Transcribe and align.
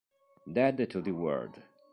Dead 0.51 0.89
to 0.89 0.99
the 0.99 1.11
World 1.11 1.61